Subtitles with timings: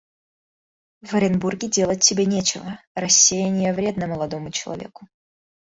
[1.03, 5.07] В Оренбурге делать тебе нечего; рассеяние вредно молодому человеку.